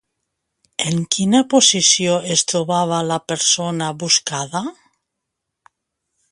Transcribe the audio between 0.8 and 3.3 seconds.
En quina posició es trobava la